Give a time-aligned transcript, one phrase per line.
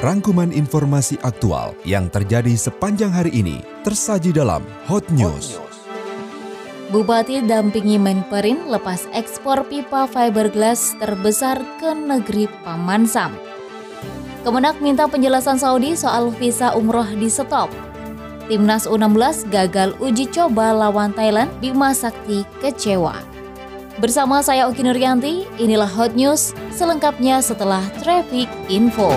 [0.00, 5.60] Rangkuman informasi aktual yang terjadi sepanjang hari ini tersaji dalam Hot News.
[6.88, 13.36] Bupati dampingi Menperin lepas ekspor pipa fiberglass terbesar ke negeri Pamansam.
[14.40, 17.68] Kemenak minta penjelasan Saudi soal visa umroh di stop.
[18.48, 23.20] Timnas U16 gagal uji coba lawan Thailand, Bima Sakti kecewa.
[24.00, 29.12] Bersama saya Oki Nuryanti, inilah Hot News, selengkapnya setelah Traffic Info.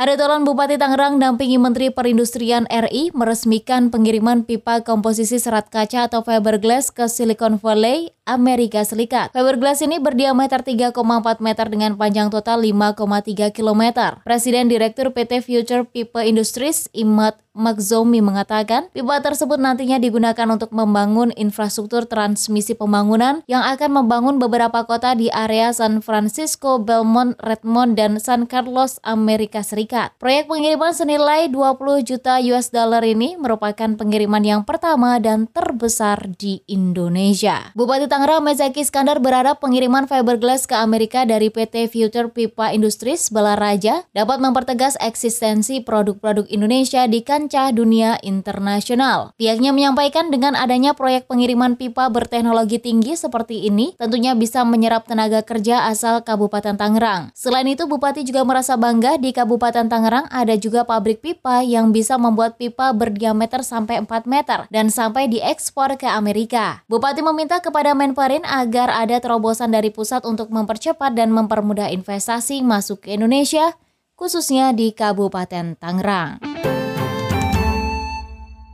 [0.00, 6.24] Hari Tolan Bupati Tangerang dampingi Menteri Perindustrian RI meresmikan pengiriman pipa komposisi serat kaca atau
[6.24, 9.28] fiberglass ke Silicon Valley, Amerika Serikat.
[9.36, 10.96] Fiberglass ini berdiameter 3,4
[11.44, 14.16] meter dengan panjang total 5,3 km.
[14.24, 21.34] Presiden Direktur PT Future Pipa Industries, Imad Magzomi mengatakan, pipa tersebut nantinya digunakan untuk membangun
[21.34, 28.22] infrastruktur transmisi pembangunan yang akan membangun beberapa kota di area San Francisco, Belmont, Redmond, dan
[28.22, 29.89] San Carlos, Amerika Serikat.
[29.90, 36.62] Proyek pengiriman senilai 20 juta US dollar ini merupakan pengiriman yang pertama dan terbesar di
[36.70, 37.74] Indonesia.
[37.74, 44.06] Bupati Tangerang Mezaki Iskandar berharap pengiriman fiberglass ke Amerika dari PT Future Pipa Industries Balaraja
[44.14, 49.34] dapat mempertegas eksistensi produk-produk Indonesia di kancah dunia internasional.
[49.34, 55.42] Pihaknya menyampaikan dengan adanya proyek pengiriman pipa berteknologi tinggi seperti ini, tentunya bisa menyerap tenaga
[55.42, 57.34] kerja asal Kabupaten Tangerang.
[57.34, 62.18] Selain itu, Bupati juga merasa bangga di Kabupaten Tangerang ada juga pabrik pipa yang bisa
[62.18, 66.82] membuat pipa berdiameter sampai 4 meter dan sampai diekspor ke Amerika.
[66.90, 73.06] Bupati meminta kepada Menparin agar ada terobosan dari pusat untuk mempercepat dan mempermudah investasi masuk
[73.06, 73.78] ke Indonesia,
[74.18, 76.42] khususnya di Kabupaten Tangerang.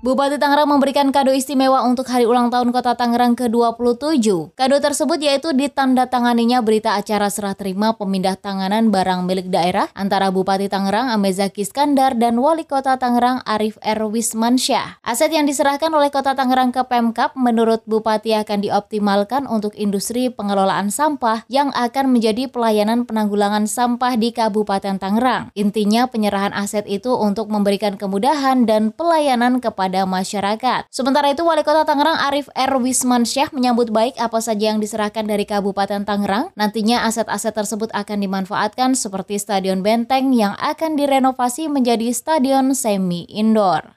[0.06, 4.54] Bupati Tangerang memberikan kado istimewa untuk hari ulang tahun Kota Tangerang ke-27.
[4.54, 10.70] Kado tersebut yaitu ditandatanganinya berita acara serah terima pemindah tanganan barang milik daerah antara Bupati
[10.70, 14.06] Tangerang Amezaki Iskandar dan Wali Kota Tangerang Arif R.
[14.06, 15.02] Wismansyah.
[15.02, 20.94] Aset yang diserahkan oleh Kota Tangerang ke Pemkap menurut Bupati akan dioptimalkan untuk industri pengelolaan
[20.94, 25.50] sampah yang akan menjadi pelayanan penanggulangan sampah di Kabupaten Tangerang.
[25.58, 30.82] Intinya penyerahan aset itu untuk memberikan kemudahan dan pelayanan kepada kepada masyarakat.
[30.92, 32.76] Sementara itu, Wali Kota Tangerang Arif R.
[32.76, 36.52] Wismansyah menyambut baik apa saja yang diserahkan dari Kabupaten Tangerang.
[36.52, 43.96] Nantinya aset-aset tersebut akan dimanfaatkan seperti Stadion Benteng yang akan direnovasi menjadi stadion semi-indoor.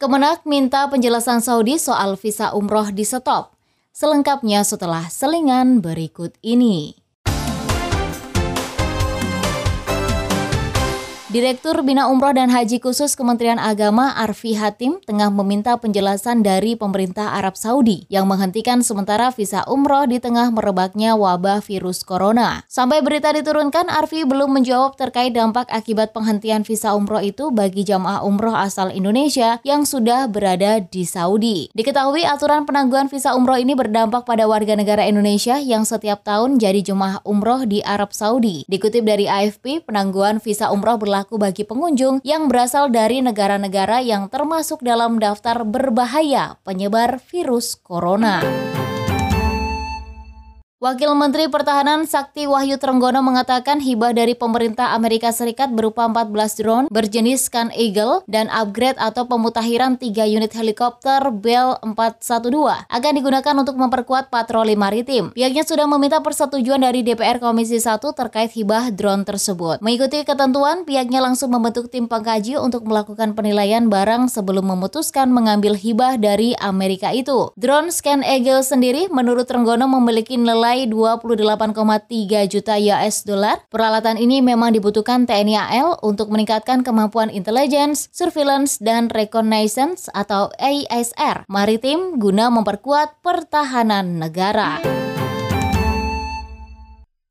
[0.00, 3.52] Kemenak minta penjelasan Saudi soal visa umroh di stop.
[3.96, 7.05] Selengkapnya setelah selingan berikut ini.
[11.36, 17.36] Direktur Bina Umroh dan Haji Khusus Kementerian Agama Arfi Hatim tengah meminta penjelasan dari pemerintah
[17.36, 22.64] Arab Saudi yang menghentikan sementara visa umroh di tengah merebaknya wabah virus corona.
[22.72, 28.24] Sampai berita diturunkan, Arfi belum menjawab terkait dampak akibat penghentian visa umroh itu bagi jamaah
[28.24, 31.68] umroh asal Indonesia yang sudah berada di Saudi.
[31.76, 36.80] Diketahui aturan penangguhan visa umroh ini berdampak pada warga negara Indonesia yang setiap tahun jadi
[36.80, 38.64] jemaah umroh di Arab Saudi.
[38.72, 44.30] Dikutip dari AFP, penangguhan visa umroh berlaku berlaku bagi pengunjung yang berasal dari negara-negara yang
[44.30, 48.38] termasuk dalam daftar berbahaya penyebar virus corona.
[50.86, 56.86] Wakil Menteri Pertahanan Sakti Wahyu Trenggono mengatakan hibah dari pemerintah Amerika Serikat berupa 14 drone
[56.94, 63.74] berjenis Scan Eagle dan upgrade atau pemutakhiran 3 unit helikopter Bell 412 akan digunakan untuk
[63.82, 65.34] memperkuat patroli maritim.
[65.34, 69.82] Pihaknya sudah meminta persetujuan dari DPR Komisi 1 terkait hibah drone tersebut.
[69.82, 76.14] Mengikuti ketentuan, pihaknya langsung membentuk tim pengkaji untuk melakukan penilaian barang sebelum memutuskan mengambil hibah
[76.14, 77.50] dari Amerika itu.
[77.58, 83.56] Drone Scan Eagle sendiri menurut Trenggono memiliki nilai senilai 28,3 juta US dollar.
[83.72, 91.48] Peralatan ini memang dibutuhkan TNI AL untuk meningkatkan kemampuan intelligence, surveillance, dan reconnaissance atau ASR
[91.48, 95.05] maritim guna memperkuat pertahanan negara.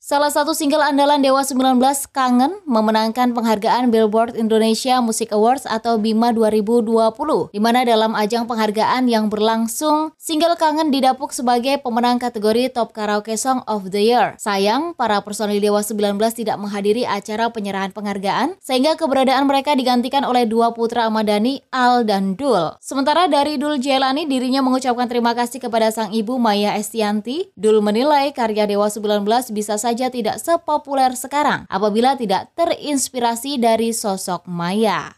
[0.05, 1.81] Salah satu single andalan Dewa 19
[2.13, 9.09] Kangen memenangkan penghargaan Billboard Indonesia Music Awards atau BIMA 2020 di mana dalam ajang penghargaan
[9.09, 14.37] yang berlangsung single Kangen didapuk sebagai pemenang kategori Top Karaoke Song of the Year.
[14.37, 20.45] Sayang, para personil Dewa 19 tidak menghadiri acara penyerahan penghargaan sehingga keberadaan mereka digantikan oleh
[20.45, 22.77] dua putra Amadani, Al dan Dul.
[22.77, 27.49] Sementara dari Dul Jelani dirinya mengucapkan terima kasih kepada sang ibu Maya Estianti.
[27.57, 33.95] Dul menilai karya Dewa 19 bisa saja saja tidak sepopuler sekarang apabila tidak terinspirasi dari
[33.95, 35.15] sosok Maya.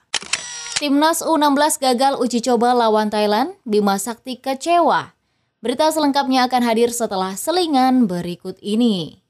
[0.78, 5.18] Timnas U16 gagal uji coba lawan Thailand, Bima Sakti kecewa.
[5.58, 9.26] Berita selengkapnya akan hadir setelah selingan berikut ini.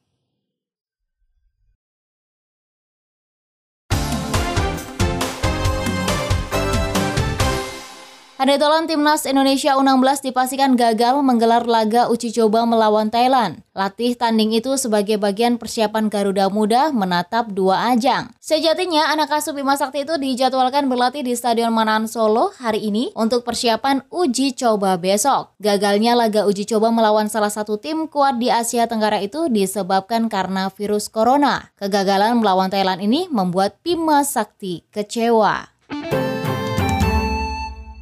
[8.38, 13.66] Handetolan Timnas Indonesia U16 dipastikan gagal menggelar laga uji coba melawan Thailand.
[13.74, 18.30] Latih tanding itu sebagai bagian persiapan Garuda Muda menatap dua ajang.
[18.38, 23.42] Sejatinya, anak asuh Bima Sakti itu dijadwalkan berlatih di Stadion Manahan Solo hari ini untuk
[23.42, 25.58] persiapan uji coba besok.
[25.58, 30.70] Gagalnya laga uji coba melawan salah satu tim kuat di Asia Tenggara itu disebabkan karena
[30.70, 31.74] virus corona.
[31.82, 35.74] Kegagalan melawan Thailand ini membuat Bima Sakti kecewa.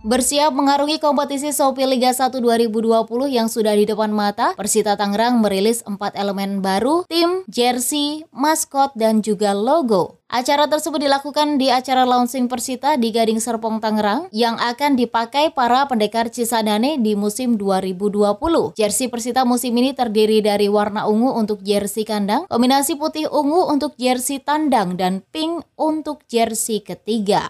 [0.06, 5.81] Bersiap mengarungi kompetisi Shopee Liga 1 2020 yang sudah di depan mata, Persita Tangerang merilis
[5.81, 10.22] empat elemen baru, tim, jersey, maskot, dan juga logo.
[10.30, 15.90] Acara tersebut dilakukan di acara launching Persita di Gading Serpong Tangerang yang akan dipakai para
[15.90, 18.78] pendekar Cisadane di musim 2020.
[18.78, 23.98] Jersey Persita musim ini terdiri dari warna ungu untuk jersey kandang, kombinasi putih ungu untuk
[23.98, 27.50] jersey tandang, dan pink untuk jersey ketiga.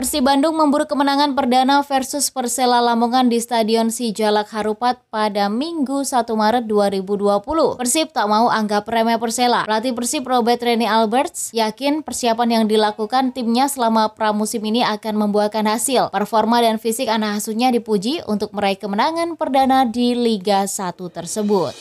[0.00, 6.24] Persib Bandung memburu kemenangan perdana versus Persela Lamongan di Stadion Sijalak Harupat pada Minggu 1
[6.24, 7.76] Maret 2020.
[7.76, 9.68] Persib tak mau anggap remeh Persela.
[9.68, 15.68] Pelatih Persib Robert Rene Alberts yakin persiapan yang dilakukan timnya selama pramusim ini akan membuahkan
[15.68, 16.08] hasil.
[16.08, 21.76] Performa dan fisik anak asuhnya dipuji untuk meraih kemenangan perdana di Liga 1 tersebut.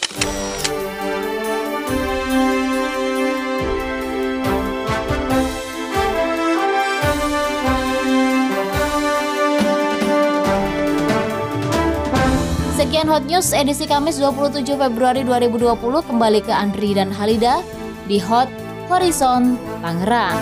[13.09, 17.65] Hot News edisi Kamis 27 Februari 2020 kembali ke Andri dan Halida
[18.05, 18.45] di Hot
[18.85, 20.37] Horizon Tangerang.